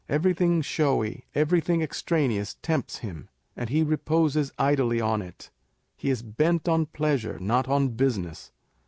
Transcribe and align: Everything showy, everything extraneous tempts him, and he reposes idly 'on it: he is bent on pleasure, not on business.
Everything 0.09 0.63
showy, 0.63 1.25
everything 1.35 1.83
extraneous 1.83 2.55
tempts 2.63 2.97
him, 3.05 3.29
and 3.55 3.69
he 3.69 3.83
reposes 3.83 4.51
idly 4.57 4.99
'on 4.99 5.21
it: 5.21 5.51
he 5.95 6.09
is 6.09 6.23
bent 6.23 6.67
on 6.67 6.87
pleasure, 6.87 7.37
not 7.37 7.67
on 7.69 7.89
business. 7.89 8.51